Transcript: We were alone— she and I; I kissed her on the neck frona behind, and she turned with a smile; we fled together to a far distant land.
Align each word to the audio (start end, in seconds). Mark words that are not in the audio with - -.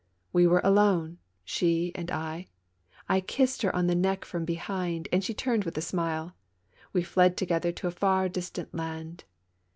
We 0.33 0.47
were 0.47 0.61
alone— 0.63 1.19
she 1.45 1.91
and 1.93 2.09
I; 2.09 2.47
I 3.07 3.21
kissed 3.21 3.61
her 3.61 3.75
on 3.75 3.85
the 3.85 3.93
neck 3.93 4.25
frona 4.25 4.47
behind, 4.47 5.07
and 5.13 5.23
she 5.23 5.35
turned 5.35 5.63
with 5.63 5.77
a 5.77 5.81
smile; 5.81 6.33
we 6.91 7.03
fled 7.03 7.37
together 7.37 7.71
to 7.73 7.85
a 7.87 7.91
far 7.91 8.27
distant 8.27 8.73
land. 8.73 9.25